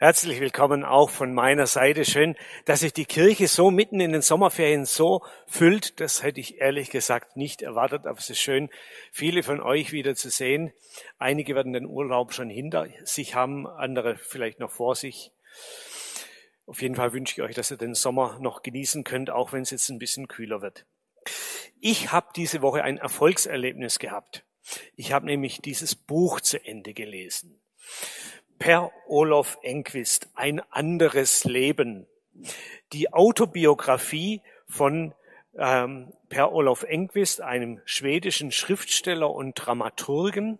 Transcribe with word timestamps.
Herzlich 0.00 0.38
willkommen 0.38 0.84
auch 0.84 1.10
von 1.10 1.34
meiner 1.34 1.66
Seite. 1.66 2.04
Schön, 2.04 2.36
dass 2.66 2.80
sich 2.80 2.92
die 2.92 3.04
Kirche 3.04 3.48
so 3.48 3.72
mitten 3.72 3.98
in 3.98 4.12
den 4.12 4.22
Sommerferien 4.22 4.84
so 4.84 5.24
füllt. 5.48 5.98
Das 5.98 6.22
hätte 6.22 6.38
ich 6.38 6.60
ehrlich 6.60 6.90
gesagt 6.90 7.36
nicht 7.36 7.62
erwartet, 7.62 8.06
aber 8.06 8.16
es 8.16 8.30
ist 8.30 8.38
schön, 8.38 8.70
viele 9.10 9.42
von 9.42 9.60
euch 9.60 9.90
wieder 9.90 10.14
zu 10.14 10.30
sehen. 10.30 10.72
Einige 11.18 11.56
werden 11.56 11.72
den 11.72 11.84
Urlaub 11.84 12.32
schon 12.32 12.48
hinter 12.48 12.86
sich 13.02 13.34
haben, 13.34 13.66
andere 13.66 14.16
vielleicht 14.16 14.60
noch 14.60 14.70
vor 14.70 14.94
sich. 14.94 15.32
Auf 16.64 16.80
jeden 16.80 16.94
Fall 16.94 17.12
wünsche 17.12 17.32
ich 17.32 17.42
euch, 17.42 17.56
dass 17.56 17.72
ihr 17.72 17.76
den 17.76 17.96
Sommer 17.96 18.38
noch 18.38 18.62
genießen 18.62 19.02
könnt, 19.02 19.30
auch 19.30 19.52
wenn 19.52 19.62
es 19.62 19.70
jetzt 19.70 19.88
ein 19.88 19.98
bisschen 19.98 20.28
kühler 20.28 20.62
wird. 20.62 20.86
Ich 21.80 22.12
habe 22.12 22.28
diese 22.36 22.62
Woche 22.62 22.84
ein 22.84 22.98
Erfolgserlebnis 22.98 23.98
gehabt. 23.98 24.44
Ich 24.94 25.10
habe 25.10 25.26
nämlich 25.26 25.60
dieses 25.60 25.96
Buch 25.96 26.40
zu 26.40 26.64
Ende 26.64 26.94
gelesen. 26.94 27.60
Per 28.58 28.90
Olof 29.06 29.58
Enquist, 29.62 30.28
Ein 30.34 30.60
anderes 30.70 31.44
Leben. 31.44 32.06
Die 32.92 33.12
Autobiografie 33.12 34.42
von 34.66 35.14
ähm, 35.56 36.12
Per 36.28 36.52
Olof 36.52 36.82
Enquist, 36.82 37.40
einem 37.40 37.80
schwedischen 37.84 38.52
Schriftsteller 38.52 39.30
und 39.30 39.54
Dramaturgen, 39.54 40.58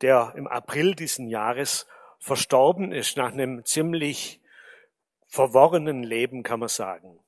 der 0.00 0.34
im 0.36 0.46
April 0.46 0.94
diesen 0.94 1.28
Jahres 1.28 1.86
verstorben 2.18 2.92
ist 2.92 3.16
nach 3.16 3.32
einem 3.32 3.64
ziemlich 3.64 4.40
verworrenen 5.26 6.02
Leben, 6.02 6.42
kann 6.42 6.60
man 6.60 6.68
sagen. 6.68 7.18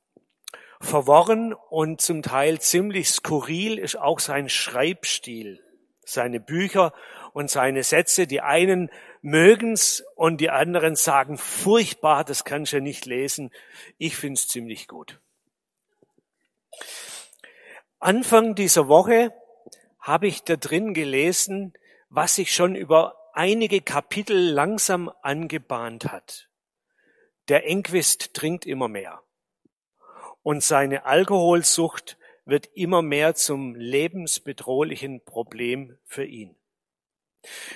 Verworren 0.80 1.52
und 1.52 2.00
zum 2.00 2.22
Teil 2.22 2.60
ziemlich 2.60 3.10
skurril 3.10 3.78
ist 3.78 3.96
auch 3.96 4.20
sein 4.20 4.48
Schreibstil, 4.48 5.60
seine 6.04 6.40
Bücher 6.40 6.94
und 7.32 7.50
seine 7.50 7.82
Sätze. 7.82 8.26
Die 8.26 8.40
einen 8.40 8.90
mögen's 9.22 10.02
und 10.14 10.40
die 10.40 10.50
anderen 10.50 10.96
sagen 10.96 11.38
furchtbar, 11.38 12.24
das 12.24 12.44
kannst 12.44 12.72
du 12.72 12.76
ja 12.76 12.82
nicht 12.82 13.06
lesen. 13.06 13.50
Ich 13.98 14.16
find's 14.16 14.48
ziemlich 14.48 14.88
gut. 14.88 15.20
Anfang 17.98 18.54
dieser 18.54 18.88
Woche 18.88 19.32
habe 20.00 20.26
ich 20.26 20.44
da 20.44 20.56
drin 20.56 20.94
gelesen, 20.94 21.72
was 22.08 22.36
sich 22.36 22.54
schon 22.54 22.74
über 22.74 23.16
einige 23.32 23.80
Kapitel 23.80 24.36
langsam 24.36 25.10
angebahnt 25.22 26.10
hat. 26.10 26.48
Der 27.48 27.66
Enquist 27.66 28.34
trinkt 28.34 28.66
immer 28.66 28.88
mehr 28.88 29.22
und 30.42 30.62
seine 30.62 31.04
Alkoholsucht 31.04 32.18
wird 32.44 32.66
immer 32.74 33.02
mehr 33.02 33.34
zum 33.34 33.74
lebensbedrohlichen 33.74 35.24
Problem 35.24 35.98
für 36.04 36.24
ihn. 36.24 36.57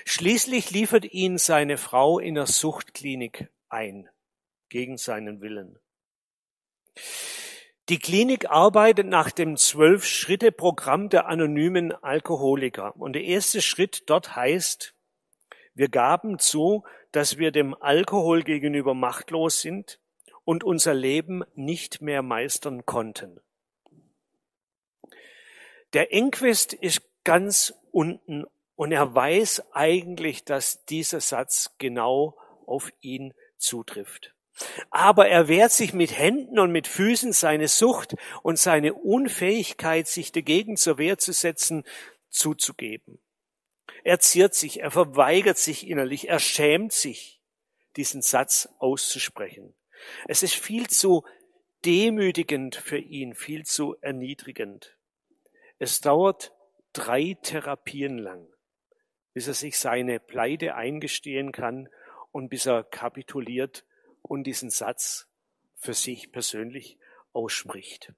Schließlich 0.04 0.70
liefert 0.70 1.04
ihn 1.04 1.38
seine 1.38 1.76
Frau 1.78 2.18
in 2.18 2.34
der 2.34 2.46
Suchtklinik 2.46 3.48
ein, 3.68 4.08
gegen 4.68 4.96
seinen 4.96 5.40
Willen. 5.40 5.78
Die 7.88 7.98
Klinik 7.98 8.48
arbeitet 8.48 9.06
nach 9.06 9.30
dem 9.30 9.56
Zwölf-Schritte-Programm 9.56 11.08
der 11.08 11.26
anonymen 11.26 11.92
Alkoholiker. 11.92 12.96
Und 12.96 13.14
der 13.14 13.24
erste 13.24 13.60
Schritt 13.60 14.08
dort 14.08 14.36
heißt, 14.36 14.94
wir 15.74 15.88
gaben 15.88 16.38
zu, 16.38 16.84
dass 17.10 17.38
wir 17.38 17.50
dem 17.50 17.74
Alkohol 17.74 18.42
gegenüber 18.42 18.94
machtlos 18.94 19.60
sind 19.60 19.98
und 20.44 20.64
unser 20.64 20.94
Leben 20.94 21.42
nicht 21.54 22.00
mehr 22.00 22.22
meistern 22.22 22.86
konnten. 22.86 23.40
Der 25.92 26.12
Enquist 26.12 26.72
ist 26.72 27.02
ganz 27.24 27.74
unten 27.90 28.46
und 28.82 28.90
er 28.90 29.14
weiß 29.14 29.62
eigentlich, 29.70 30.42
dass 30.42 30.84
dieser 30.86 31.20
Satz 31.20 31.70
genau 31.78 32.36
auf 32.66 32.92
ihn 33.00 33.32
zutrifft. 33.56 34.34
Aber 34.90 35.28
er 35.28 35.46
wehrt 35.46 35.70
sich 35.70 35.92
mit 35.92 36.18
Händen 36.18 36.58
und 36.58 36.72
mit 36.72 36.88
Füßen 36.88 37.32
seine 37.32 37.68
Sucht 37.68 38.16
und 38.42 38.58
seine 38.58 38.94
Unfähigkeit, 38.94 40.08
sich 40.08 40.32
dagegen 40.32 40.76
zur 40.76 40.98
Wehr 40.98 41.16
zu 41.16 41.32
setzen, 41.32 41.84
zuzugeben. 42.28 43.20
Er 44.02 44.18
ziert 44.18 44.52
sich, 44.52 44.80
er 44.80 44.90
verweigert 44.90 45.58
sich 45.58 45.86
innerlich, 45.86 46.28
er 46.28 46.40
schämt 46.40 46.92
sich, 46.92 47.40
diesen 47.94 48.20
Satz 48.20 48.68
auszusprechen. 48.80 49.76
Es 50.26 50.42
ist 50.42 50.56
viel 50.56 50.88
zu 50.88 51.24
demütigend 51.84 52.74
für 52.74 52.98
ihn, 52.98 53.36
viel 53.36 53.64
zu 53.64 53.94
erniedrigend. 54.00 54.98
Es 55.78 56.00
dauert 56.00 56.52
drei 56.92 57.36
Therapien 57.40 58.18
lang 58.18 58.51
bis 59.34 59.48
er 59.48 59.54
sich 59.54 59.78
seine 59.78 60.20
Pleite 60.20 60.74
eingestehen 60.74 61.52
kann 61.52 61.88
und 62.30 62.48
bis 62.48 62.66
er 62.66 62.84
kapituliert 62.84 63.84
und 64.22 64.44
diesen 64.44 64.70
Satz 64.70 65.28
für 65.76 65.94
sich 65.94 66.32
persönlich 66.32 66.98
ausspricht. 67.32 68.12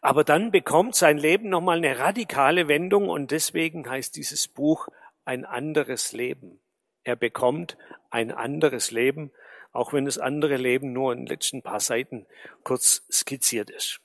Aber 0.00 0.24
dann 0.24 0.50
bekommt 0.50 0.94
sein 0.94 1.18
Leben 1.18 1.48
nochmal 1.48 1.78
eine 1.78 1.98
radikale 1.98 2.68
Wendung 2.68 3.08
und 3.08 3.30
deswegen 3.30 3.88
heißt 3.88 4.16
dieses 4.16 4.48
Buch 4.48 4.88
ein 5.24 5.44
anderes 5.44 6.12
Leben. 6.12 6.60
Er 7.02 7.16
bekommt 7.16 7.76
ein 8.10 8.30
anderes 8.30 8.90
Leben, 8.90 9.32
auch 9.72 9.92
wenn 9.92 10.04
das 10.04 10.18
andere 10.18 10.56
Leben 10.56 10.92
nur 10.92 11.12
in 11.12 11.20
den 11.20 11.26
letzten 11.26 11.62
paar 11.62 11.80
Seiten 11.80 12.26
kurz 12.62 13.04
skizziert 13.10 13.70
ist. 13.70 14.00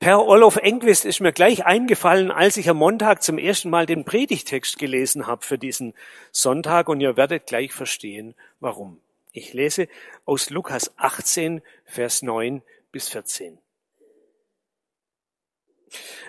Per 0.00 0.26
Olof 0.26 0.56
Enquist 0.56 1.04
ist 1.04 1.20
mir 1.20 1.30
gleich 1.30 1.66
eingefallen, 1.66 2.30
als 2.30 2.56
ich 2.56 2.70
am 2.70 2.78
Montag 2.78 3.22
zum 3.22 3.36
ersten 3.36 3.68
Mal 3.68 3.84
den 3.84 4.06
Predigtext 4.06 4.78
gelesen 4.78 5.26
habe 5.26 5.44
für 5.44 5.58
diesen 5.58 5.92
Sonntag 6.32 6.88
und 6.88 7.02
ihr 7.02 7.18
werdet 7.18 7.46
gleich 7.46 7.74
verstehen, 7.74 8.34
warum. 8.60 8.98
Ich 9.32 9.52
lese 9.52 9.88
aus 10.24 10.48
Lukas 10.48 10.96
18, 10.96 11.60
Vers 11.84 12.22
9 12.22 12.62
bis 12.90 13.10
14. 13.10 13.58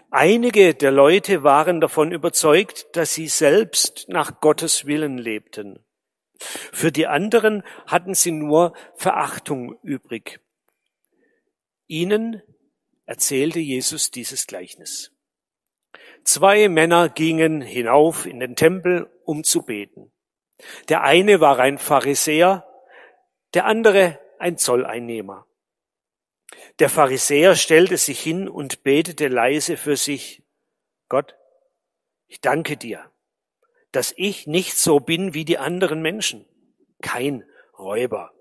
Einige 0.10 0.74
der 0.74 0.92
Leute 0.92 1.44
waren 1.44 1.80
davon 1.80 2.12
überzeugt, 2.12 2.98
dass 2.98 3.14
sie 3.14 3.30
selbst 3.30 4.10
nach 4.10 4.42
Gottes 4.42 4.86
Willen 4.86 5.18
lebten. 5.18 5.80
Für 6.38 6.92
die 6.92 7.08
anderen 7.08 7.64
hatten 7.88 8.16
sie 8.16 8.32
nur 8.32 8.74
Verachtung 8.96 9.80
übrig. 9.82 10.42
Ihnen 11.88 12.42
erzählte 13.12 13.60
Jesus 13.60 14.10
dieses 14.10 14.48
Gleichnis. 14.48 15.12
Zwei 16.24 16.70
Männer 16.70 17.10
gingen 17.10 17.60
hinauf 17.60 18.26
in 18.26 18.40
den 18.40 18.56
Tempel, 18.56 19.12
um 19.26 19.44
zu 19.44 19.64
beten. 19.64 20.14
Der 20.88 21.04
eine 21.04 21.42
war 21.42 21.60
ein 21.60 21.78
Pharisäer, 21.78 22.66
der 23.54 23.66
andere 23.66 24.18
ein 24.40 24.58
Zolleinnehmer. 24.58 25.46
Der 26.80 26.88
Pharisäer 26.88 27.58
stellte 27.58 27.98
sich 27.98 28.22
hin 28.22 28.48
und 28.48 28.84
betete 28.84 29.28
leise 29.28 29.76
für 29.76 29.98
sich, 29.98 30.44
Gott, 31.10 31.36
ich 32.28 32.40
danke 32.40 32.78
dir, 32.78 33.12
dass 33.92 34.14
ich 34.16 34.48
nicht 34.48 34.78
so 34.78 35.02
bin 35.02 35.34
wie 35.34 35.44
die 35.44 35.58
anderen 35.58 36.02
Menschen, 36.02 36.46
kein 37.02 37.44
Räuber, 37.78 38.32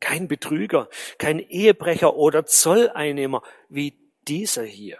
kein 0.00 0.28
Betrüger, 0.28 0.90
kein 1.16 1.38
Ehebrecher 1.38 2.14
oder 2.14 2.44
Zolleinnehmer 2.44 3.42
wie 3.70 4.07
dieser 4.28 4.64
hier. 4.64 4.98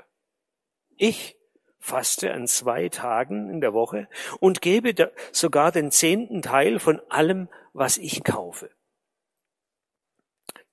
Ich 0.97 1.37
faste 1.79 2.33
an 2.33 2.49
zwei 2.49 2.89
Tagen 2.89 3.51
in 3.51 3.61
der 3.61 3.73
Woche 3.73 4.09
und 4.41 4.61
gebe 4.61 5.13
sogar 5.33 5.73
den 5.73 5.91
zehnten 5.91 6.43
Teil 6.43 6.81
von 6.81 7.01
allem, 7.09 7.49
was 7.73 7.99
ich 7.99 8.25
kaufe. 8.25 8.71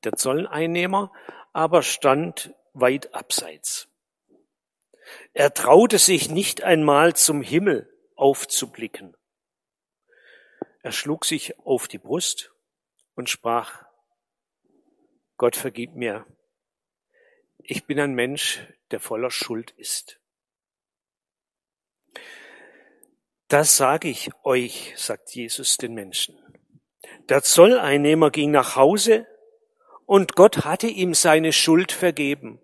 Der 0.04 0.14
Zolleinnehmer 0.14 1.12
aber 1.54 1.84
stand 1.84 2.54
weit 2.74 3.14
abseits. 3.14 3.88
Er 5.34 5.54
traute 5.54 6.00
sich 6.00 6.30
nicht 6.30 6.64
einmal 6.64 7.16
zum 7.16 7.42
Himmel 7.42 7.90
aufzublicken. 8.16 9.16
Er 10.82 10.92
schlug 10.92 11.26
sich 11.26 11.58
auf 11.60 11.88
die 11.88 11.98
Brust 11.98 12.52
und 13.16 13.30
sprach, 13.30 13.86
Gott 15.38 15.56
vergib 15.56 15.96
mir, 15.96 16.26
ich 17.68 17.86
bin 17.86 18.00
ein 18.00 18.14
Mensch, 18.14 18.62
der 18.92 19.00
voller 19.00 19.32
Schuld 19.32 19.72
ist. 19.78 20.20
Das 23.48 23.78
sage 23.78 24.08
ich 24.08 24.32
euch, 24.44 24.94
sagt 24.98 25.32
Jesus 25.32 25.78
den 25.78 25.94
Menschen. 25.94 26.38
Der 27.30 27.44
Zolleinnehmer 27.44 28.32
ging 28.32 28.52
nach 28.52 28.76
Hause 28.76 29.28
und 30.06 30.36
Gott 30.36 30.66
hatte 30.66 30.88
ihm 30.88 31.14
seine 31.14 31.54
Schuld 31.54 31.92
vergeben, 31.92 32.60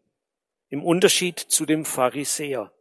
im 0.70 0.84
Unterschied 0.84 1.40
zu 1.40 1.66
dem 1.66 1.86
Pharisäer. 1.86 2.72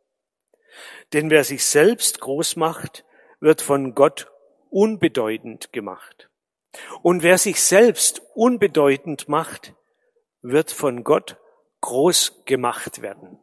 Denn 1.12 1.30
wer 1.30 1.44
sich 1.44 1.64
selbst 1.64 2.20
groß 2.20 2.56
macht, 2.56 3.04
wird 3.40 3.62
von 3.62 3.94
Gott 3.94 4.30
unbedeutend 4.70 5.72
gemacht. 5.72 6.30
Und 7.02 7.22
wer 7.22 7.38
sich 7.38 7.62
selbst 7.62 8.22
unbedeutend 8.34 9.28
macht, 9.28 9.74
wird 10.42 10.70
von 10.70 11.02
Gott 11.02 11.39
groß 11.80 12.44
gemacht 12.44 13.02
werden. 13.02 13.38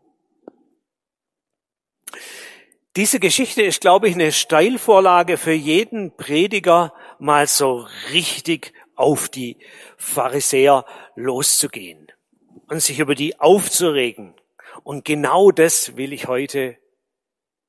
Diese 2.95 3.19
Geschichte 3.19 3.61
ist, 3.61 3.81
glaube 3.81 4.09
ich, 4.09 4.15
eine 4.15 4.31
Steilvorlage 4.31 5.37
für 5.37 5.51
jeden 5.51 6.15
Prediger, 6.15 6.93
mal 7.19 7.45
so 7.45 7.87
richtig 8.11 8.73
auf 8.95 9.29
die 9.29 9.57
Pharisäer 9.97 10.83
loszugehen 11.15 12.11
und 12.67 12.81
sich 12.81 12.99
über 12.99 13.13
die 13.13 13.39
aufzuregen. 13.39 14.33
Und 14.83 15.05
genau 15.05 15.51
das 15.51 15.95
will 15.95 16.11
ich 16.11 16.27
heute 16.27 16.77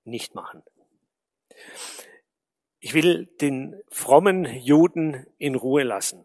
nicht 0.05 0.35
machen. 0.35 0.63
Ich 2.81 2.95
will 2.95 3.27
den 3.41 3.79
frommen 3.91 4.45
Juden 4.45 5.27
in 5.37 5.57
Ruhe 5.57 5.83
lassen 5.83 6.25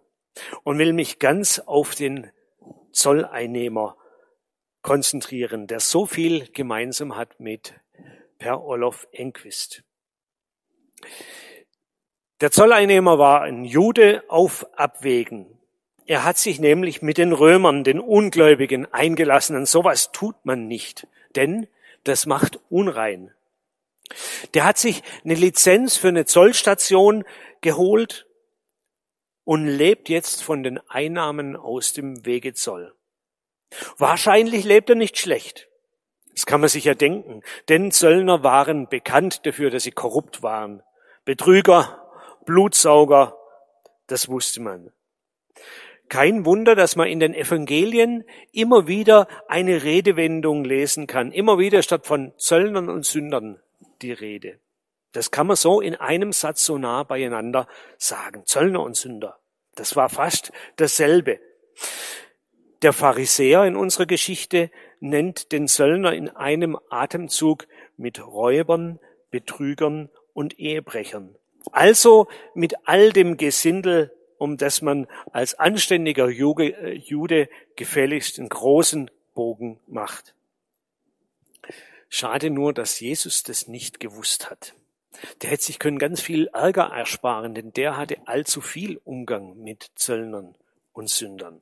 und 0.63 0.78
will 0.78 0.94
mich 0.94 1.19
ganz 1.19 1.60
auf 1.60 1.95
den 1.95 2.31
Zolleinnehmer 2.92 3.98
konzentrieren, 4.83 5.65
der 5.65 5.80
so 5.80 6.06
viel 6.06 6.47
gemeinsam 6.51 7.15
hat 7.15 7.39
mit 7.39 7.74
Per 8.38 8.63
Olof 8.63 9.07
Enquist. 9.12 9.83
Der 12.41 12.51
Zolleinnehmer 12.51 13.18
war 13.18 13.41
ein 13.41 13.63
Jude 13.65 14.24
auf 14.27 14.68
Abwägen. 14.77 15.57
Er 16.06 16.25
hat 16.25 16.38
sich 16.38 16.59
nämlich 16.59 17.01
mit 17.01 17.18
den 17.18 17.31
Römern, 17.31 17.85
den 17.85 18.00
Ungläubigen, 18.00 18.91
eingelassen. 18.94 19.56
Und 19.56 19.68
sowas 19.68 20.12
tut 20.12 20.35
man 20.44 20.68
nicht, 20.68 21.07
denn 21.35 21.68
das 22.03 22.25
macht 22.25 22.59
unrein. 22.69 23.31
Der 24.53 24.65
hat 24.65 24.77
sich 24.77 25.01
eine 25.24 25.35
Lizenz 25.35 25.95
für 25.95 26.09
eine 26.09 26.25
Zollstation 26.25 27.24
geholt 27.62 28.27
und 29.45 29.65
lebt 29.65 30.09
jetzt 30.09 30.44
von 30.44 30.63
den 30.63 30.80
Einnahmen 30.89 31.56
aus 31.56 31.94
dem 31.94 32.25
Wegezoll. 32.25 32.94
Wahrscheinlich 33.98 34.64
lebt 34.64 34.90
er 34.90 34.96
nicht 34.96 35.18
schlecht. 35.18 35.68
Das 36.34 36.46
kann 36.46 36.62
man 36.62 36.70
sich 36.70 36.86
ja 36.86 36.96
denken, 36.96 37.42
denn 37.70 37.92
Zöllner 37.92 38.44
waren 38.44 38.88
bekannt 38.88 39.46
dafür, 39.46 39.70
dass 39.70 39.84
sie 39.84 39.92
korrupt 39.92 40.42
waren. 40.42 40.81
Betrüger, 41.25 42.02
Blutsauger, 42.46 43.38
das 44.08 44.30
wusste 44.30 44.62
man. 44.62 44.92
Kein 46.10 46.46
Wunder, 46.46 46.75
dass 46.75 46.96
man 46.96 47.08
in 47.08 47.20
den 47.20 47.34
Evangelien 47.34 48.24
immer 48.52 48.88
wieder 48.88 49.28
eine 49.48 49.84
Redewendung 49.84 50.64
lesen 50.64 51.08
kann. 51.08 51.31
Immer 51.31 51.58
wieder 51.58 51.81
statt 51.81 52.06
von 52.06 52.34
Zöllnern 52.38 52.90
und 52.90 53.06
Sündern 53.06 53.60
die 54.02 54.12
Rede. 54.12 54.60
Das 55.14 55.31
kann 55.31 55.48
man 55.48 55.56
so 55.56 55.80
in 55.80 55.96
einem 55.96 56.34
Satz 56.34 56.66
so 56.66 56.78
nah 56.78 57.04
beieinander 57.04 57.68
sagen. 57.98 58.46
Zöllner 58.46 58.81
und 58.81 58.96
Sünder. 58.96 59.40
Das 59.76 59.96
war 59.96 60.10
fast 60.10 60.52
dasselbe. 60.76 61.40
Der 62.83 62.91
Pharisäer 62.91 63.63
in 63.63 63.77
unserer 63.77 64.06
Geschichte 64.06 64.69
nennt 65.00 65.53
den 65.53 65.69
Zöllner 65.69 66.13
in 66.13 66.27
einem 66.27 66.77
Atemzug 66.89 67.65
mit 67.95 68.19
Räubern, 68.19 69.00
Betrügern 69.31 70.09
und 70.33 70.59
Ehebrechern. 70.59 71.33
Also 71.71 72.27
mit 72.53 72.75
all 72.83 73.13
dem 73.13 73.38
Gesindel, 73.38 74.12
um 74.38 74.57
das 74.57 74.81
man 74.81 75.07
als 75.31 75.57
anständiger 75.57 76.27
Jude 76.27 77.50
gefälligst 77.77 78.38
einen 78.38 78.50
großen 78.50 79.09
Bogen 79.33 79.80
macht. 79.88 80.35
Schade 82.09 82.50
nur, 82.50 82.74
dass 82.74 83.00
Jesus 83.00 83.44
das 83.44 83.69
nicht 83.69 84.01
gewusst 84.01 84.51
hat. 84.51 84.75
Der 85.41 85.51
hätte 85.51 85.63
sich 85.63 85.80
können 85.80 86.00
ganz 86.00 86.19
viel 86.19 86.47
Ärger 86.47 86.88
ersparen, 86.88 87.56
denn 87.56 87.71
der 87.71 87.95
hatte 87.95 88.18
allzu 88.27 88.59
viel 88.59 89.00
Umgang 89.06 89.57
mit 89.63 89.89
Zöllnern 89.95 90.56
und 90.91 91.09
Sündern. 91.09 91.62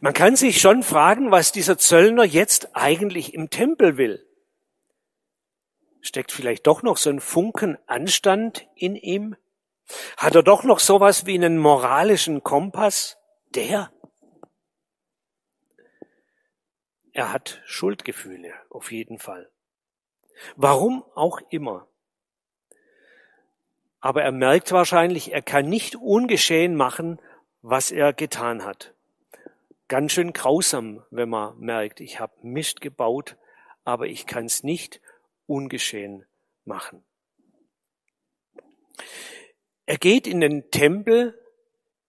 Man 0.00 0.12
kann 0.12 0.36
sich 0.36 0.60
schon 0.60 0.82
fragen, 0.82 1.30
was 1.30 1.52
dieser 1.52 1.78
Zöllner 1.78 2.24
jetzt 2.24 2.76
eigentlich 2.76 3.34
im 3.34 3.50
Tempel 3.50 3.96
will. 3.96 4.26
Steckt 6.00 6.30
vielleicht 6.30 6.66
doch 6.66 6.82
noch 6.82 6.98
so 6.98 7.10
ein 7.10 7.20
Funken 7.20 7.78
Anstand 7.86 8.68
in 8.74 8.94
ihm? 8.94 9.36
Hat 10.16 10.34
er 10.34 10.42
doch 10.42 10.64
noch 10.64 10.78
sowas 10.78 11.26
wie 11.26 11.34
einen 11.34 11.58
moralischen 11.58 12.42
Kompass? 12.42 13.16
Der 13.54 13.90
Er 17.12 17.32
hat 17.32 17.62
Schuldgefühle, 17.64 18.52
auf 18.68 18.92
jeden 18.92 19.18
Fall. 19.18 19.50
Warum 20.54 21.02
auch 21.14 21.40
immer. 21.48 21.88
Aber 24.00 24.22
er 24.22 24.32
merkt 24.32 24.70
wahrscheinlich, 24.70 25.32
er 25.32 25.40
kann 25.40 25.66
nicht 25.66 25.96
ungeschehen 25.96 26.76
machen, 26.76 27.18
was 27.68 27.90
er 27.90 28.12
getan 28.12 28.64
hat. 28.64 28.94
Ganz 29.88 30.12
schön 30.12 30.32
grausam, 30.32 31.04
wenn 31.10 31.28
man 31.28 31.58
merkt, 31.58 32.00
ich 32.00 32.20
habe 32.20 32.32
Mist 32.42 32.80
gebaut, 32.80 33.36
aber 33.84 34.06
ich 34.06 34.26
kann 34.26 34.46
es 34.46 34.62
nicht 34.62 35.00
ungeschehen 35.46 36.24
machen. 36.64 37.04
Er 39.84 39.98
geht 39.98 40.28
in 40.28 40.40
den 40.40 40.70
Tempel, 40.70 41.36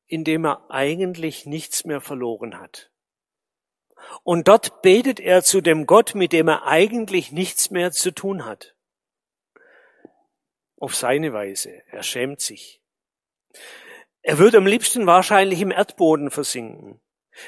in 0.05 0.23
dem 0.23 0.45
er 0.45 0.69
eigentlich 0.69 1.47
nichts 1.47 1.85
mehr 1.85 2.01
verloren 2.01 2.59
hat. 2.59 2.91
Und 4.23 4.47
dort 4.47 4.83
betet 4.83 5.19
er 5.19 5.43
zu 5.43 5.61
dem 5.61 5.87
Gott, 5.87 6.13
mit 6.13 6.33
dem 6.33 6.49
er 6.49 6.67
eigentlich 6.67 7.31
nichts 7.31 7.71
mehr 7.71 7.91
zu 7.91 8.11
tun 8.11 8.45
hat. 8.45 8.75
Auf 10.79 10.95
seine 10.95 11.33
Weise. 11.33 11.81
Er 11.87 12.03
schämt 12.03 12.41
sich. 12.41 12.79
Er 14.27 14.39
wird 14.39 14.55
am 14.55 14.65
liebsten 14.65 15.07
wahrscheinlich 15.07 15.61
im 15.61 15.71
Erdboden 15.71 16.31
versinken. 16.31 16.99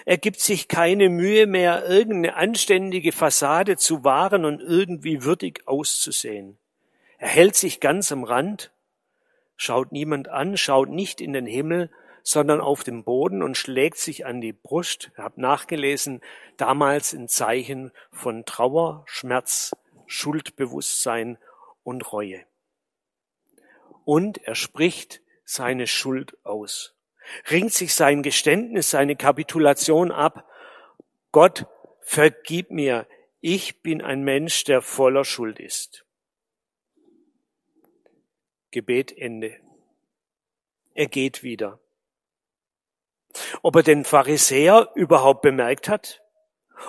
Er 0.06 0.18
gibt 0.18 0.40
sich 0.40 0.70
keine 0.70 1.10
Mühe 1.10 1.46
mehr, 1.46 1.86
irgendeine 1.86 2.38
anständige 2.38 3.12
Fassade 3.12 3.76
zu 3.76 4.06
wahren 4.06 4.46
und 4.46 4.62
irgendwie 4.62 5.26
würdig 5.26 5.68
auszusehen. 5.68 6.58
Er 7.18 7.28
hält 7.28 7.58
sich 7.58 7.81
ganz 7.81 8.14
am 8.14 8.24
Rand, 8.24 8.72
schaut 9.58 9.92
niemand 9.92 10.30
an, 10.30 10.56
schaut 10.56 10.88
nicht 10.88 11.20
in 11.20 11.34
den 11.34 11.46
Himmel, 11.46 11.92
sondern 12.24 12.62
auf 12.62 12.86
dem 12.86 13.04
Boden 13.04 13.44
und 13.44 13.58
schlägt 13.58 13.98
sich 13.98 14.25
an 14.25 14.40
die 14.40 14.54
Brust. 14.54 15.12
Ich 15.12 15.18
habe 15.18 15.42
nachgelesen, 15.42 16.22
damals 16.56 17.12
ein 17.12 17.28
Zeichen 17.28 17.92
von 18.10 18.46
Trauer, 18.46 19.04
Schmerz, 19.06 19.75
Schuldbewusstsein 20.08 21.40
und 21.84 22.14
Reue. 22.14 22.46
Und 24.06 24.38
er 24.38 24.56
spricht 24.56 25.22
seine 25.50 25.88
Schuld 25.88 26.38
aus, 26.46 26.96
ringt 27.50 27.74
sich 27.74 27.96
sein 27.96 28.22
Geständnis, 28.22 28.92
seine 28.92 29.16
Kapitulation 29.16 30.12
ab. 30.12 30.48
Gott, 31.31 31.66
vergib 32.01 32.69
mir, 32.69 33.07
ich 33.42 33.81
bin 33.81 34.04
ein 34.04 34.24
Mensch, 34.24 34.63
der 34.66 34.84
voller 34.84 35.25
Schuld 35.25 35.60
ist. 35.60 36.06
Gebet 38.69 39.18
Ende. 39.18 39.60
Er 40.94 41.07
geht 41.07 41.42
wieder. 41.42 41.80
Ob 43.63 43.75
er 43.75 43.84
den 43.84 44.06
Pharisäer 44.06 44.91
überhaupt 44.94 45.41
bemerkt 45.41 45.89
hat, 45.89 46.22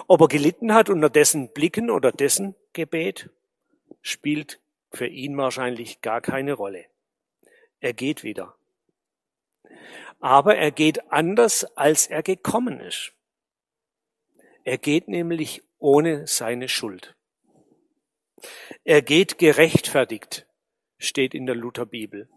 ob 0.06 0.20
er 0.20 0.28
gelitten 0.28 0.74
hat 0.74 0.90
unter 0.90 1.08
dessen 1.08 1.50
Blicken 1.54 1.88
oder 1.88 2.12
dessen 2.12 2.54
Gebet, 2.74 3.30
spielt 4.02 4.60
für 4.92 5.06
ihn 5.06 5.36
wahrscheinlich 5.38 6.02
gar 6.02 6.20
keine 6.20 6.52
Rolle. 6.52 6.84
Er 7.80 7.92
geht 7.92 8.22
wieder. 8.22 8.54
Aber 10.20 10.56
er 10.56 10.70
geht 10.70 11.10
anders, 11.10 11.64
als 11.76 12.06
er 12.06 12.22
gekommen 12.22 12.80
ist. 12.80 13.12
Er 14.64 14.78
geht 14.78 15.08
nämlich 15.08 15.62
ohne 15.78 16.26
seine 16.26 16.68
Schuld. 16.68 17.16
Er 18.84 19.02
geht 19.02 19.38
gerechtfertigt, 19.38 20.46
steht 20.98 21.34
in 21.34 21.46
der 21.46 21.54
Lutherbibel. 21.54 22.28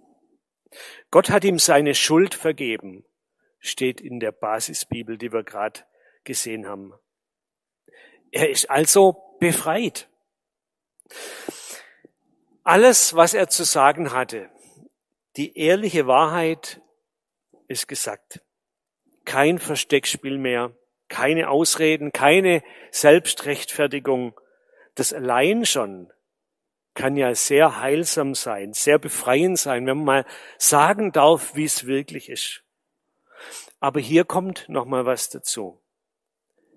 Gott 1.12 1.30
hat 1.30 1.44
ihm 1.44 1.60
seine 1.60 1.94
Schuld 1.94 2.34
vergeben 2.34 3.06
steht 3.64 4.02
in 4.02 4.20
der 4.20 4.34
Basisbibel, 4.34 5.18
die 5.18 5.32
wir 5.32 5.44
gerade 5.44 5.80
gesehen 6.26 6.68
haben. 6.68 6.94
Er 8.32 8.50
ist 8.50 8.70
also 8.70 9.38
befreit. 9.40 10.10
Alles, 12.64 13.16
was 13.16 13.34
er 13.34 13.48
zu 13.48 13.64
sagen 13.64 14.12
hatte, 14.12 14.50
die 15.36 15.58
ehrliche 15.58 16.08
Wahrheit 16.08 16.82
ist 17.68 17.88
gesagt. 17.88 18.42
Kein 19.26 19.60
Versteckspiel 19.60 20.38
mehr, 20.38 20.76
keine 21.08 21.50
Ausreden, 21.50 22.12
keine 22.12 22.64
Selbstrechtfertigung. 22.92 24.40
Das 24.96 25.14
allein 25.14 25.66
schon 25.66 26.12
kann 26.94 27.18
ja 27.18 27.34
sehr 27.34 27.80
heilsam 27.80 28.36
sein, 28.36 28.74
sehr 28.74 29.00
befreiend 29.00 29.58
sein, 29.58 29.88
wenn 29.88 29.98
man 29.98 30.06
mal 30.06 30.26
sagen 30.58 31.12
darf, 31.12 31.56
wie 31.56 31.66
es 31.66 31.88
wirklich 31.88 32.30
ist. 32.30 32.64
Aber 33.80 34.00
hier 34.00 34.26
kommt 34.26 34.70
noch 34.70 34.86
mal 34.86 35.06
was 35.06 35.30
dazu. 35.30 35.82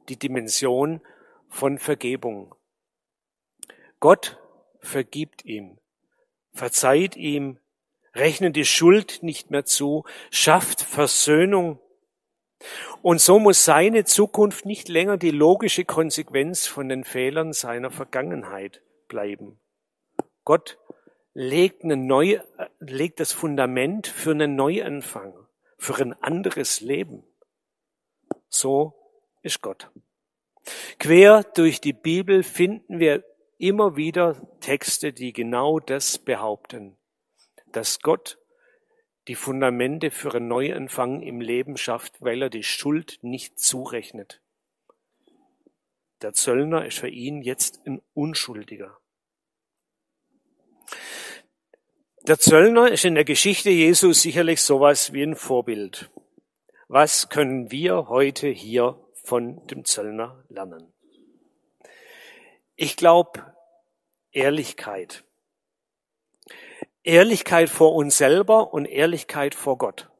Die 0.08 0.18
Dimension 0.18 1.02
von 1.48 1.78
Vergebung. 1.78 2.54
Gott 4.00 4.38
vergibt 4.80 5.44
ihm, 5.44 5.78
verzeiht 6.52 7.16
ihm, 7.16 7.58
rechnet 8.16 8.56
die 8.56 8.64
Schuld 8.64 9.22
nicht 9.22 9.50
mehr 9.50 9.64
zu, 9.64 10.04
schafft 10.30 10.82
Versöhnung. 10.82 11.78
Und 13.02 13.20
so 13.20 13.38
muss 13.38 13.64
seine 13.64 14.04
Zukunft 14.04 14.64
nicht 14.64 14.88
länger 14.88 15.16
die 15.16 15.30
logische 15.30 15.84
Konsequenz 15.84 16.66
von 16.66 16.88
den 16.88 17.04
Fehlern 17.04 17.52
seiner 17.52 17.90
Vergangenheit 17.90 18.82
bleiben. 19.08 19.60
Gott 20.44 20.78
legt, 21.34 21.84
eine 21.84 21.96
neue, 21.96 22.42
legt 22.78 23.20
das 23.20 23.32
Fundament 23.32 24.06
für 24.06 24.30
einen 24.30 24.56
Neuanfang, 24.56 25.34
für 25.76 25.96
ein 25.98 26.14
anderes 26.22 26.80
Leben. 26.80 27.24
So 28.48 28.94
ist 29.42 29.60
Gott. 29.60 29.90
Quer 30.98 31.44
durch 31.54 31.80
die 31.80 31.92
Bibel 31.92 32.42
finden 32.42 32.98
wir 32.98 33.22
immer 33.58 33.96
wieder 33.96 34.36
Texte, 34.60 35.12
die 35.12 35.32
genau 35.32 35.78
das 35.78 36.18
behaupten, 36.18 36.96
dass 37.72 38.00
Gott 38.00 38.38
die 39.28 39.34
Fundamente 39.34 40.10
für 40.10 40.34
einen 40.34 40.48
Neuanfang 40.48 41.22
im 41.22 41.40
Leben 41.40 41.76
schafft, 41.76 42.22
weil 42.22 42.42
er 42.42 42.50
die 42.50 42.62
Schuld 42.62 43.18
nicht 43.22 43.58
zurechnet. 43.58 44.40
Der 46.22 46.32
Zöllner 46.32 46.86
ist 46.86 46.98
für 46.98 47.08
ihn 47.08 47.42
jetzt 47.42 47.86
ein 47.86 48.00
Unschuldiger. 48.14 48.98
Der 52.22 52.38
Zöllner 52.38 52.90
ist 52.90 53.04
in 53.04 53.14
der 53.14 53.24
Geschichte 53.24 53.70
Jesu 53.70 54.12
sicherlich 54.12 54.62
sowas 54.62 55.12
wie 55.12 55.22
ein 55.22 55.36
Vorbild. 55.36 56.10
Was 56.88 57.28
können 57.28 57.70
wir 57.70 58.08
heute 58.08 58.48
hier 58.48 58.98
von 59.12 59.66
dem 59.66 59.84
Zöllner 59.84 60.44
lernen? 60.48 60.92
Ich 62.76 62.96
glaube, 62.96 63.54
Ehrlichkeit. 64.30 65.25
Ehrlichkeit 67.02 67.68
vor 67.68 67.94
uns 67.94 68.18
selber 68.18 68.72
und 68.72 68.84
Ehrlichkeit 68.84 69.54
vor 69.54 69.78
Gott. 69.78 70.10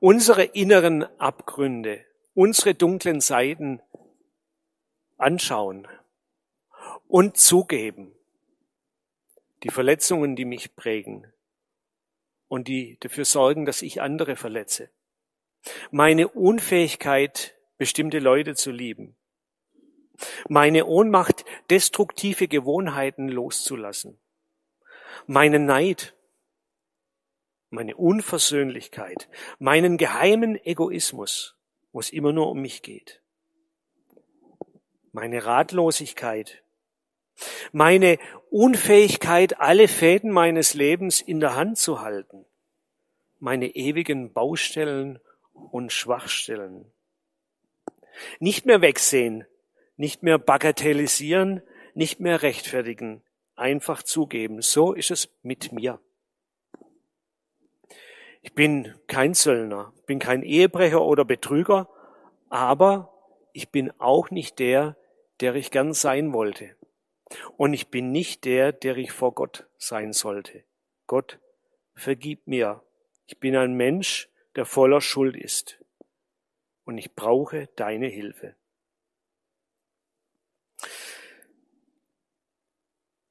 Unsere 0.00 0.44
inneren 0.44 1.04
Abgründe, 1.18 2.04
unsere 2.34 2.74
dunklen 2.74 3.20
Seiten 3.20 3.80
anschauen 5.16 5.86
und 7.08 7.36
zugeben 7.36 8.14
die 9.62 9.70
Verletzungen, 9.70 10.36
die 10.36 10.44
mich 10.44 10.76
prägen 10.76 11.32
und 12.48 12.68
die 12.68 12.98
dafür 13.00 13.24
sorgen, 13.24 13.64
dass 13.64 13.82
ich 13.82 14.00
andere 14.00 14.36
verletze. 14.36 14.90
Meine 15.90 16.28
Unfähigkeit, 16.28 17.54
bestimmte 17.78 18.18
Leute 18.18 18.54
zu 18.54 18.70
lieben. 18.70 19.16
Meine 20.48 20.86
Ohnmacht, 20.86 21.44
destruktive 21.70 22.48
Gewohnheiten 22.48 23.28
loszulassen. 23.28 24.18
Meine 25.26 25.58
Neid, 25.58 26.14
meine 27.70 27.96
Unversöhnlichkeit, 27.96 29.28
meinen 29.58 29.96
geheimen 29.96 30.56
Egoismus, 30.64 31.56
wo 31.92 32.00
es 32.00 32.10
immer 32.10 32.32
nur 32.32 32.50
um 32.50 32.60
mich 32.60 32.82
geht. 32.82 33.22
Meine 35.12 35.44
Ratlosigkeit, 35.44 36.62
meine 37.72 38.18
Unfähigkeit, 38.50 39.60
alle 39.60 39.88
Fäden 39.88 40.30
meines 40.30 40.74
Lebens 40.74 41.20
in 41.20 41.40
der 41.40 41.56
Hand 41.56 41.78
zu 41.78 42.00
halten. 42.00 42.44
Meine 43.40 43.74
ewigen 43.74 44.32
Baustellen 44.32 45.18
und 45.52 45.92
Schwachstellen. 45.92 46.90
Nicht 48.38 48.66
mehr 48.66 48.80
wegsehen, 48.80 49.44
nicht 49.96 50.22
mehr 50.22 50.38
bagatellisieren, 50.38 51.62
nicht 51.94 52.20
mehr 52.20 52.42
rechtfertigen, 52.42 53.22
einfach 53.54 54.02
zugeben. 54.02 54.62
So 54.62 54.92
ist 54.92 55.10
es 55.10 55.30
mit 55.42 55.72
mir. 55.72 56.00
Ich 58.42 58.52
bin 58.54 58.94
kein 59.06 59.34
Zöllner, 59.34 59.92
bin 60.06 60.18
kein 60.18 60.42
Ehebrecher 60.42 61.02
oder 61.02 61.24
Betrüger, 61.24 61.88
aber 62.50 63.12
ich 63.52 63.70
bin 63.70 63.90
auch 64.00 64.30
nicht 64.30 64.58
der, 64.58 64.96
der 65.40 65.54
ich 65.54 65.70
gern 65.70 65.94
sein 65.94 66.32
wollte. 66.32 66.76
Und 67.56 67.72
ich 67.72 67.88
bin 67.88 68.12
nicht 68.12 68.44
der, 68.44 68.72
der 68.72 68.96
ich 68.96 69.12
vor 69.12 69.32
Gott 69.32 69.66
sein 69.78 70.12
sollte. 70.12 70.64
Gott, 71.06 71.38
vergib 71.94 72.46
mir. 72.46 72.82
Ich 73.26 73.38
bin 73.38 73.56
ein 73.56 73.74
Mensch, 73.74 74.28
der 74.56 74.66
voller 74.66 75.00
Schuld 75.00 75.36
ist. 75.36 75.78
Und 76.84 76.98
ich 76.98 77.14
brauche 77.14 77.68
deine 77.76 78.08
Hilfe. 78.08 78.56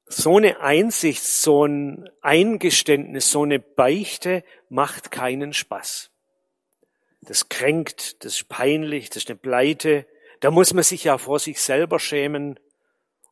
So 0.06 0.36
eine 0.36 0.60
Einsicht, 0.60 1.22
so 1.22 1.64
ein 1.64 2.10
Eingeständnis, 2.20 3.30
so 3.30 3.42
eine 3.42 3.58
Beichte 3.58 4.44
macht 4.68 5.10
keinen 5.10 5.52
Spaß. 5.52 6.10
Das 7.22 7.48
kränkt, 7.48 8.22
das 8.24 8.34
ist 8.34 8.48
peinlich, 8.48 9.08
das 9.08 9.24
ist 9.24 9.30
eine 9.30 9.38
Pleite. 9.38 10.06
Da 10.40 10.50
muss 10.50 10.74
man 10.74 10.84
sich 10.84 11.04
ja 11.04 11.16
vor 11.16 11.38
sich 11.38 11.60
selber 11.60 11.98
schämen. 11.98 12.60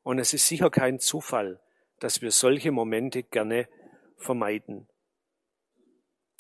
Und 0.03 0.19
es 0.19 0.33
ist 0.33 0.49
sicher 0.49 0.71
kein 0.71 0.99
Zufall, 0.99 1.61
dass 2.01 2.23
wir 2.23 2.31
solche 2.31 2.73
Momente 2.73 3.23
gerne 3.23 3.69
vermeiden. 4.17 4.89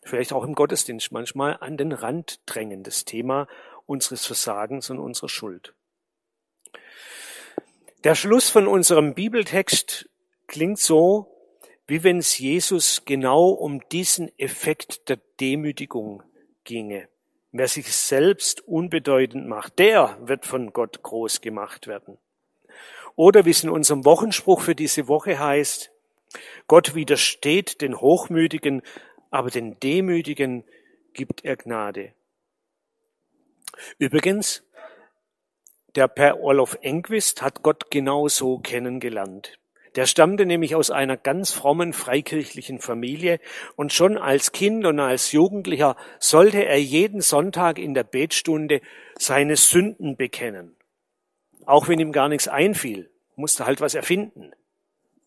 Vielleicht 0.03 0.33
auch 0.33 0.45
im 0.45 0.55
Gottesdienst 0.55 1.13
manchmal 1.13 1.59
an 1.61 1.77
den 1.77 1.93
Rand 1.93 2.41
drängen, 2.47 2.83
das 2.83 3.05
Thema 3.05 3.47
unseres 3.87 4.27
Versagens 4.27 4.91
und 4.91 4.99
unserer 4.99 5.29
Schuld. 5.29 5.75
Der 8.03 8.17
Schluss 8.17 8.51
von 8.51 8.67
unserem 8.67 9.15
Bibeltext 9.15 10.09
klingt 10.53 10.79
so, 10.79 11.35
wie 11.87 12.05
wenn 12.05 12.19
es 12.19 12.39
Jesus 12.39 13.05
genau 13.05 13.49
um 13.49 13.81
diesen 13.89 14.31
Effekt 14.39 15.09
der 15.09 15.19
Demütigung 15.41 16.23
ginge. 16.63 17.09
Wer 17.51 17.69
sich 17.69 17.93
selbst 17.93 18.61
unbedeutend 18.61 19.49
macht, 19.49 19.79
der 19.79 20.17
wird 20.21 20.47
von 20.47 20.73
Gott 20.73 21.03
groß 21.03 21.41
gemacht 21.41 21.87
werden. 21.87 22.19
Oder 23.17 23.45
wie 23.45 23.51
es 23.51 23.65
in 23.65 23.71
unserem 23.71 24.05
Wochenspruch 24.05 24.61
für 24.61 24.75
diese 24.75 25.09
Woche 25.09 25.39
heißt, 25.39 25.91
Gott 26.67 26.95
widersteht 26.95 27.81
den 27.81 27.99
Hochmütigen, 28.01 28.83
aber 29.31 29.51
den 29.51 29.81
Demütigen 29.81 30.65
gibt 31.15 31.45
er 31.45 31.57
Gnade. 31.57 32.15
Übrigens, 33.99 34.65
der 35.95 36.09
Per 36.09 36.41
Olof 36.41 36.79
Enquist 36.83 37.43
hat 37.43 37.63
Gott 37.63 37.91
genauso 37.91 38.59
kennengelernt. 38.59 39.59
Der 39.97 40.07
stammte 40.07 40.47
nämlich 40.47 40.75
aus 40.75 40.91
einer 40.91 41.17
ganz 41.17 41.53
frommen 41.53 41.93
freikirchlichen 41.93 42.79
Familie 42.79 43.41
und 43.77 43.93
schon 43.93 44.17
als 44.17 44.53
Kind 44.53 44.87
und 44.87 44.99
als 45.01 45.33
Jugendlicher 45.33 45.97
sollte 46.19 46.65
er 46.65 46.81
jeden 46.81 47.21
Sonntag 47.21 47.79
in 47.79 47.93
der 47.93 48.05
Betstunde 48.05 48.81
seine 49.19 49.57
Sünden 49.57 50.17
bekennen. 50.17 50.77
Auch 51.67 51.89
wenn 51.89 51.99
ihm 51.99 52.13
gar 52.13 52.29
nichts 52.29 52.49
einfiel, 52.49 53.11
musste 53.37 53.67
halt 53.67 53.81
was 53.81 53.95
erfinden. 53.95 54.53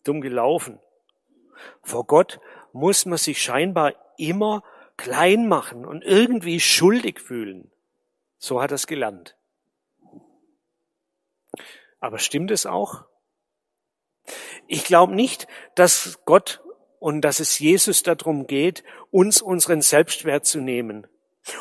Dumm 0.04 0.20
gelaufen. 0.20 0.80
Vor 1.82 2.04
Gott 2.06 2.40
muss 2.72 3.06
man 3.06 3.18
sich 3.18 3.40
scheinbar 3.40 3.94
immer 4.18 4.62
klein 4.96 5.46
machen 5.48 5.84
und 5.84 6.02
irgendwie 6.02 6.60
schuldig 6.60 7.20
fühlen. 7.20 7.70
So 8.38 8.60
hat 8.60 8.72
er 8.72 8.76
es 8.76 8.86
gelernt. 8.86 9.36
Aber 12.00 12.18
stimmt 12.18 12.50
es 12.50 12.66
auch? 12.66 13.04
Ich 14.66 14.84
glaube 14.84 15.14
nicht, 15.14 15.46
dass 15.74 16.18
Gott 16.24 16.62
und 16.98 17.20
dass 17.20 17.40
es 17.40 17.58
Jesus 17.58 18.02
darum 18.02 18.46
geht, 18.46 18.84
uns 19.10 19.40
unseren 19.40 19.82
Selbstwert 19.82 20.46
zu 20.46 20.60
nehmen 20.60 21.06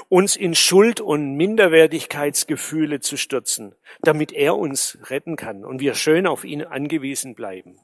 uns 0.10 0.36
in 0.36 0.56
Schuld 0.56 1.00
und 1.00 1.36
Minderwertigkeitsgefühle 1.36 3.00
zu 3.00 3.18
stürzen, 3.18 3.76
damit 4.02 4.32
er 4.32 4.58
uns 4.58 4.98
retten 5.10 5.36
kann 5.36 5.66
und 5.66 5.80
wir 5.80 5.96
schön 5.96 6.28
auf 6.28 6.44
ihn 6.44 6.64
angewiesen 6.64 7.36
bleiben. 7.36 7.80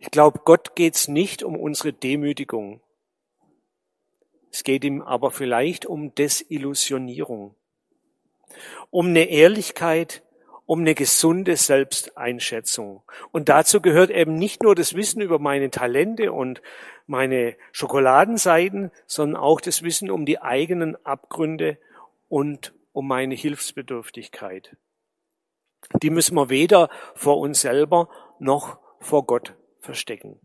Ich 0.00 0.10
glaube, 0.10 0.40
Gott 0.44 0.76
geht 0.76 0.94
es 0.94 1.08
nicht 1.08 1.42
um 1.42 1.56
unsere 1.56 1.92
Demütigung. 1.92 2.80
Es 4.52 4.62
geht 4.62 4.84
ihm 4.84 5.02
aber 5.02 5.30
vielleicht 5.30 5.86
um 5.86 6.14
Desillusionierung, 6.14 7.54
um 8.90 9.08
eine 9.08 9.24
Ehrlichkeit, 9.24 10.22
um 10.68 10.80
eine 10.80 10.94
gesunde 10.94 11.56
Selbsteinschätzung. 11.56 13.02
Und 13.32 13.48
dazu 13.48 13.80
gehört 13.80 14.10
eben 14.10 14.34
nicht 14.34 14.62
nur 14.62 14.74
das 14.74 14.92
Wissen 14.92 15.22
über 15.22 15.38
meine 15.38 15.70
Talente 15.70 16.30
und 16.30 16.60
meine 17.06 17.56
Schokoladenseiten, 17.72 18.90
sondern 19.06 19.40
auch 19.40 19.62
das 19.62 19.82
Wissen 19.82 20.10
um 20.10 20.26
die 20.26 20.42
eigenen 20.42 20.94
Abgründe 21.06 21.78
und 22.28 22.74
um 22.92 23.08
meine 23.08 23.34
Hilfsbedürftigkeit. 23.34 24.76
Die 26.02 26.10
müssen 26.10 26.34
wir 26.34 26.50
weder 26.50 26.90
vor 27.14 27.38
uns 27.38 27.62
selber 27.62 28.10
noch 28.38 28.78
vor 29.00 29.24
Gott 29.24 29.54
verstecken. 29.80 30.38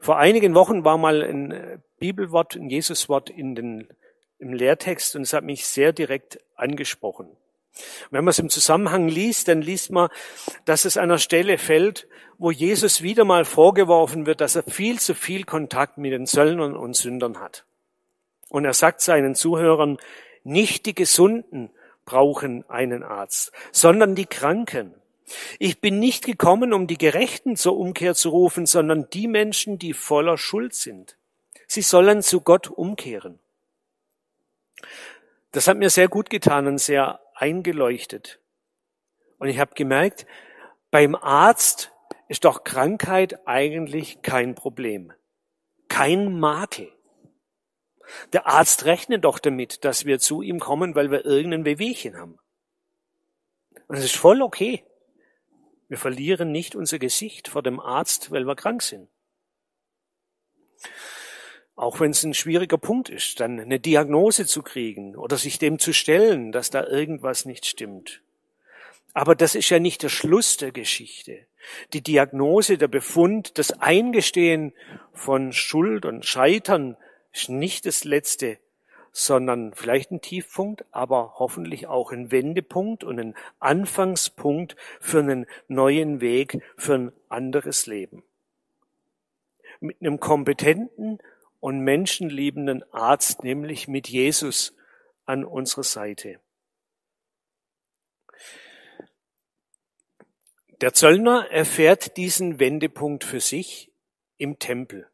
Vor 0.00 0.16
einigen 0.16 0.54
Wochen 0.54 0.86
war 0.86 0.96
mal 0.96 1.22
ein 1.22 1.82
Bibelwort, 1.98 2.56
ein 2.56 2.70
Jesuswort 2.70 3.28
in 3.28 3.54
den, 3.54 3.88
im 4.38 4.54
Lehrtext 4.54 5.16
und 5.16 5.22
es 5.22 5.34
hat 5.34 5.44
mich 5.44 5.66
sehr 5.66 5.92
direkt 5.92 6.40
angesprochen. 6.56 7.36
Wenn 8.10 8.24
man 8.24 8.30
es 8.30 8.38
im 8.38 8.50
Zusammenhang 8.50 9.08
liest, 9.08 9.48
dann 9.48 9.62
liest 9.62 9.90
man, 9.90 10.08
dass 10.64 10.84
es 10.84 10.96
an 10.96 11.04
einer 11.04 11.18
Stelle 11.18 11.58
fällt, 11.58 12.08
wo 12.38 12.50
Jesus 12.50 13.02
wieder 13.02 13.24
mal 13.24 13.44
vorgeworfen 13.44 14.26
wird, 14.26 14.40
dass 14.40 14.56
er 14.56 14.62
viel 14.62 14.98
zu 14.98 15.14
viel 15.14 15.44
Kontakt 15.44 15.98
mit 15.98 16.12
den 16.12 16.26
Söldnern 16.26 16.76
und 16.76 16.94
Sündern 16.94 17.40
hat. 17.40 17.64
Und 18.48 18.64
er 18.64 18.74
sagt 18.74 19.00
seinen 19.00 19.34
Zuhörern, 19.34 19.98
nicht 20.44 20.86
die 20.86 20.94
Gesunden 20.94 21.70
brauchen 22.04 22.64
einen 22.70 23.02
Arzt, 23.02 23.52
sondern 23.70 24.14
die 24.14 24.26
Kranken. 24.26 24.94
Ich 25.58 25.80
bin 25.80 25.98
nicht 25.98 26.24
gekommen, 26.24 26.72
um 26.72 26.86
die 26.86 26.96
Gerechten 26.96 27.56
zur 27.56 27.76
Umkehr 27.76 28.14
zu 28.14 28.30
rufen, 28.30 28.64
sondern 28.64 29.10
die 29.10 29.28
Menschen, 29.28 29.78
die 29.78 29.92
voller 29.92 30.38
Schuld 30.38 30.74
sind. 30.74 31.16
Sie 31.66 31.82
sollen 31.82 32.22
zu 32.22 32.40
Gott 32.40 32.68
umkehren. 32.68 33.38
Das 35.52 35.68
hat 35.68 35.76
mir 35.76 35.90
sehr 35.90 36.08
gut 36.08 36.30
getan 36.30 36.66
und 36.66 36.78
sehr 36.78 37.20
eingeleuchtet. 37.40 38.40
Und 39.38 39.48
ich 39.48 39.58
habe 39.58 39.74
gemerkt, 39.74 40.26
beim 40.90 41.14
Arzt 41.14 41.92
ist 42.28 42.44
doch 42.44 42.64
Krankheit 42.64 43.46
eigentlich 43.46 44.22
kein 44.22 44.54
Problem, 44.54 45.12
kein 45.88 46.38
Makel. 46.38 46.92
Der 48.32 48.46
Arzt 48.46 48.84
rechnet 48.84 49.24
doch 49.24 49.38
damit, 49.38 49.84
dass 49.84 50.04
wir 50.04 50.18
zu 50.18 50.42
ihm 50.42 50.60
kommen, 50.60 50.94
weil 50.94 51.10
wir 51.10 51.24
irgendein 51.24 51.64
Wehwehchen 51.64 52.16
haben. 52.16 52.38
Und 53.86 53.96
es 53.96 54.04
ist 54.04 54.16
voll 54.16 54.42
okay. 54.42 54.84
Wir 55.88 55.98
verlieren 55.98 56.52
nicht 56.52 56.74
unser 56.74 56.98
Gesicht 56.98 57.48
vor 57.48 57.62
dem 57.62 57.80
Arzt, 57.80 58.30
weil 58.30 58.46
wir 58.46 58.56
krank 58.56 58.82
sind. 58.82 59.08
Auch 61.78 62.00
wenn 62.00 62.10
es 62.10 62.24
ein 62.24 62.34
schwieriger 62.34 62.76
Punkt 62.76 63.08
ist, 63.08 63.38
dann 63.38 63.60
eine 63.60 63.78
Diagnose 63.78 64.46
zu 64.46 64.62
kriegen 64.62 65.14
oder 65.14 65.36
sich 65.36 65.60
dem 65.60 65.78
zu 65.78 65.92
stellen, 65.92 66.50
dass 66.50 66.70
da 66.70 66.84
irgendwas 66.84 67.44
nicht 67.44 67.66
stimmt. 67.66 68.20
Aber 69.14 69.36
das 69.36 69.54
ist 69.54 69.70
ja 69.70 69.78
nicht 69.78 70.02
der 70.02 70.08
Schluss 70.08 70.56
der 70.56 70.72
Geschichte. 70.72 71.46
Die 71.92 72.00
Diagnose, 72.00 72.78
der 72.78 72.88
Befund, 72.88 73.58
das 73.58 73.70
Eingestehen 73.70 74.72
von 75.12 75.52
Schuld 75.52 76.04
und 76.04 76.26
Scheitern 76.26 76.96
ist 77.32 77.48
nicht 77.48 77.86
das 77.86 78.02
Letzte, 78.02 78.58
sondern 79.12 79.72
vielleicht 79.72 80.10
ein 80.10 80.20
Tiefpunkt, 80.20 80.84
aber 80.90 81.34
hoffentlich 81.38 81.86
auch 81.86 82.10
ein 82.10 82.32
Wendepunkt 82.32 83.04
und 83.04 83.20
ein 83.20 83.36
Anfangspunkt 83.60 84.74
für 84.98 85.20
einen 85.20 85.46
neuen 85.68 86.20
Weg, 86.20 86.60
für 86.76 86.94
ein 86.94 87.12
anderes 87.28 87.86
Leben. 87.86 88.24
Mit 89.78 89.98
einem 90.00 90.18
kompetenten 90.18 91.20
und 91.60 91.80
menschenliebenden 91.80 92.84
Arzt, 92.92 93.42
nämlich 93.42 93.88
mit 93.88 94.08
Jesus 94.08 94.74
an 95.24 95.44
unserer 95.44 95.82
Seite. 95.82 96.40
Der 100.80 100.92
Zöllner 100.92 101.50
erfährt 101.50 102.16
diesen 102.16 102.60
Wendepunkt 102.60 103.24
für 103.24 103.40
sich 103.40 103.92
im 104.36 104.60
Tempel, 104.60 105.10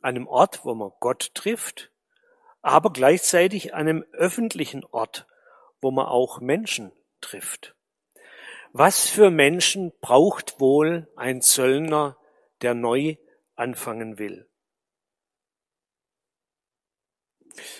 einem 0.00 0.26
Ort, 0.26 0.64
wo 0.64 0.74
man 0.74 0.90
Gott 1.00 1.34
trifft, 1.34 1.90
aber 2.62 2.90
gleichzeitig 2.90 3.74
einem 3.74 4.04
öffentlichen 4.12 4.82
Ort, 4.86 5.26
wo 5.82 5.90
man 5.90 6.06
auch 6.06 6.40
Menschen 6.40 6.92
trifft. 7.20 7.74
Was 8.72 9.08
für 9.08 9.30
Menschen 9.30 9.92
braucht 10.00 10.58
wohl 10.60 11.08
ein 11.14 11.42
Zöllner, 11.42 12.16
der 12.62 12.72
neu 12.72 13.16
anfangen 13.54 14.18
will? 14.18 14.48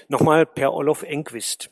Nochmal 0.08 0.46
per 0.46 0.72
Olof 0.72 1.02
Enquist. 1.02 1.70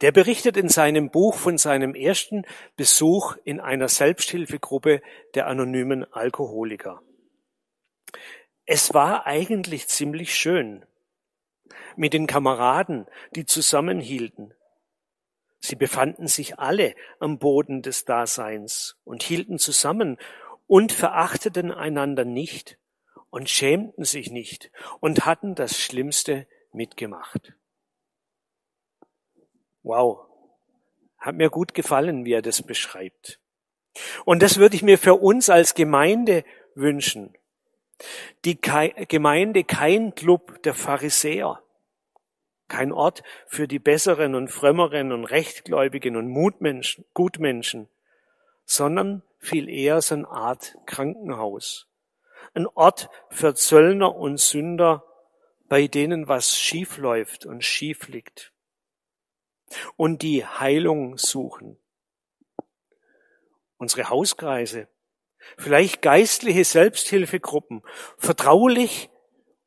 Der 0.00 0.12
berichtet 0.12 0.56
in 0.56 0.68
seinem 0.68 1.10
Buch 1.10 1.36
von 1.36 1.56
seinem 1.56 1.94
ersten 1.94 2.44
Besuch 2.76 3.36
in 3.44 3.60
einer 3.60 3.88
Selbsthilfegruppe 3.88 5.00
der 5.34 5.46
anonymen 5.46 6.04
Alkoholiker. 6.12 7.02
Es 8.66 8.92
war 8.94 9.26
eigentlich 9.26 9.88
ziemlich 9.88 10.34
schön 10.34 10.84
mit 11.96 12.12
den 12.12 12.26
Kameraden, 12.26 13.06
die 13.34 13.46
zusammenhielten. 13.46 14.54
Sie 15.58 15.76
befanden 15.76 16.26
sich 16.26 16.58
alle 16.58 16.94
am 17.18 17.38
Boden 17.38 17.82
des 17.82 18.04
Daseins 18.04 18.96
und 19.04 19.22
hielten 19.22 19.58
zusammen 19.58 20.18
und 20.66 20.92
verachteten 20.92 21.70
einander 21.70 22.24
nicht 22.24 22.78
und 23.30 23.48
schämten 23.48 24.04
sich 24.04 24.30
nicht 24.30 24.70
und 25.00 25.24
hatten 25.24 25.54
das 25.54 25.78
Schlimmste 25.78 26.46
mitgemacht. 26.72 27.54
Wow. 29.82 30.26
Hat 31.18 31.34
mir 31.36 31.50
gut 31.50 31.74
gefallen, 31.74 32.24
wie 32.24 32.32
er 32.32 32.42
das 32.42 32.62
beschreibt. 32.62 33.40
Und 34.24 34.42
das 34.42 34.58
würde 34.58 34.76
ich 34.76 34.82
mir 34.82 34.98
für 34.98 35.14
uns 35.14 35.50
als 35.50 35.74
Gemeinde 35.74 36.44
wünschen. 36.74 37.36
Die 38.44 38.60
Gemeinde 38.60 39.64
kein 39.64 40.14
Club 40.14 40.62
der 40.62 40.74
Pharisäer, 40.74 41.62
kein 42.68 42.90
Ort 42.90 43.22
für 43.46 43.68
die 43.68 43.78
besseren 43.78 44.34
und 44.34 44.48
frömmeren 44.48 45.12
und 45.12 45.24
rechtgläubigen 45.24 46.16
und 46.16 46.28
Mutmenschen, 46.28 47.04
Gutmenschen, 47.14 47.88
sondern 48.64 49.22
viel 49.38 49.68
eher 49.68 50.00
so 50.00 50.14
eine 50.14 50.28
Art 50.28 50.76
Krankenhaus. 50.86 51.86
Ein 52.54 52.66
Ort 52.66 53.08
für 53.28 53.54
Zöllner 53.54 54.16
und 54.16 54.40
Sünder, 54.40 55.04
bei 55.72 55.88
denen 55.88 56.28
was 56.28 56.58
schief 56.58 56.98
läuft 56.98 57.46
und 57.46 57.64
schief 57.64 58.08
liegt 58.08 58.52
und 59.96 60.20
die 60.20 60.44
Heilung 60.44 61.16
suchen. 61.16 61.78
Unsere 63.78 64.10
Hauskreise, 64.10 64.86
vielleicht 65.56 66.02
geistliche 66.02 66.66
Selbsthilfegruppen, 66.66 67.82
vertraulich 68.18 69.08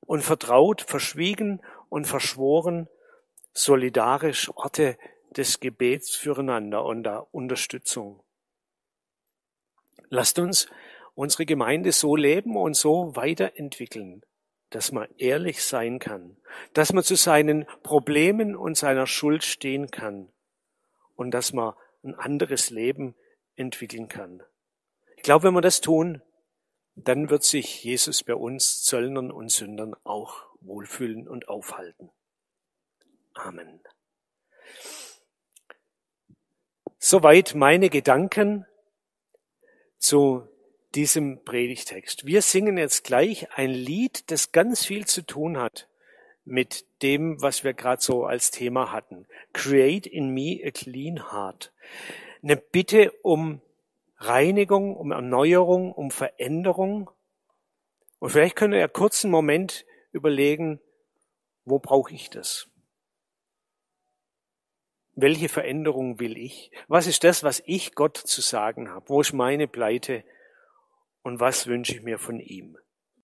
und 0.01 0.21
vertraut, 0.21 0.83
verschwiegen 0.83 1.63
und 1.89 2.05
verschworen, 2.05 2.87
solidarisch 3.53 4.51
Orte 4.55 4.99
des 5.31 5.59
Gebets 5.59 6.15
füreinander 6.15 6.85
und 6.85 7.01
der 7.01 7.33
Unterstützung. 7.33 8.21
Lasst 10.09 10.37
uns 10.37 10.67
unsere 11.15 11.47
Gemeinde 11.47 11.91
so 11.91 12.15
leben 12.15 12.57
und 12.57 12.75
so 12.75 13.15
weiterentwickeln, 13.15 14.23
dass 14.69 14.91
man 14.91 15.08
ehrlich 15.17 15.63
sein 15.63 15.99
kann, 15.99 16.38
dass 16.73 16.93
man 16.93 17.04
zu 17.04 17.15
seinen 17.15 17.65
Problemen 17.84 18.56
und 18.56 18.78
seiner 18.78 19.08
Schuld 19.08 19.43
stehen 19.43 19.91
kann 19.91 20.32
und 21.15 21.32
dass 21.32 21.54
man 21.54 21.73
ein 22.04 22.15
anderes 22.15 22.69
Leben 22.69 23.15
entwickeln 23.56 24.08
kann. 24.08 24.43
Ich 25.17 25.23
glaube, 25.23 25.47
wenn 25.47 25.54
wir 25.54 25.62
das 25.62 25.82
tun, 25.82 26.21
dann 26.95 27.30
wird 27.30 27.43
sich 27.43 27.84
Jesus 27.84 28.23
bei 28.23 28.36
uns 28.36 28.84
Zöllnern 28.84 29.32
und 29.32 29.51
Sündern 29.51 29.95
auch 30.04 30.45
wohlfühlen 30.62 31.28
und 31.28 31.49
aufhalten. 31.49 32.10
Amen. 33.34 33.82
Soweit 36.97 37.54
meine 37.54 37.89
Gedanken 37.89 38.65
zu 39.97 40.47
diesem 40.95 41.43
Predigtext. 41.43 42.25
Wir 42.25 42.41
singen 42.41 42.77
jetzt 42.77 43.03
gleich 43.03 43.51
ein 43.58 43.71
Lied, 43.71 44.31
das 44.31 44.51
ganz 44.51 44.86
viel 44.86 45.05
zu 45.05 45.21
tun 45.21 45.58
hat 45.58 45.89
mit 46.45 46.86
dem, 47.01 47.41
was 47.41 47.63
wir 47.63 47.73
gerade 47.73 48.01
so 48.01 48.25
als 48.25 48.51
Thema 48.51 48.91
hatten. 48.91 49.27
Create 49.51 50.08
in 50.08 50.29
me 50.29 50.62
a 50.63 50.71
clean 50.71 51.31
heart. 51.31 51.73
Eine 52.41 52.55
Bitte 52.55 53.12
um 53.23 53.62
Reinigung, 54.17 54.95
um 54.95 55.12
Erneuerung, 55.12 55.91
um 55.91 56.12
Veränderung. 56.12 57.10
Und 58.19 58.29
vielleicht 58.29 58.55
können 58.55 58.73
wir 58.73 58.79
ja 58.79 58.88
kurz 58.88 59.25
einen 59.25 59.31
Moment 59.31 59.86
überlegen, 60.12 60.79
wo 61.65 61.79
brauche 61.79 62.13
ich 62.13 62.29
das? 62.29 62.69
Welche 65.15 65.49
Veränderung 65.49 66.19
will 66.19 66.38
ich? 66.38 66.71
Was 66.88 67.08
ist 67.08 67.23
das, 67.23 67.43
was 67.43 67.63
ich 67.65 67.95
Gott 67.95 68.17
zu 68.17 68.41
sagen 68.41 68.89
habe? 68.89 69.10
Wo 69.10 69.21
ist 69.21 69.34
meine 69.34 69.67
Pleite? 69.67 70.23
Und 71.25 71.39
was 71.39 71.65
wünsche 71.65 71.95
ich 71.95 72.03
mir 72.03 72.19
von 72.19 72.39
ihm. 72.39 72.77